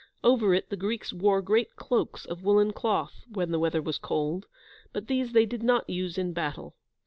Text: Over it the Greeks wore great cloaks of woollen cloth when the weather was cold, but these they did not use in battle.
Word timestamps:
Over 0.23 0.55
it 0.55 0.69
the 0.71 0.77
Greeks 0.77 1.13
wore 1.13 1.43
great 1.43 1.75
cloaks 1.75 2.25
of 2.25 2.41
woollen 2.43 2.73
cloth 2.73 3.23
when 3.29 3.51
the 3.51 3.59
weather 3.59 3.83
was 3.83 3.99
cold, 3.99 4.47
but 4.93 5.05
these 5.05 5.31
they 5.33 5.45
did 5.45 5.61
not 5.61 5.87
use 5.87 6.17
in 6.17 6.33
battle. 6.33 6.75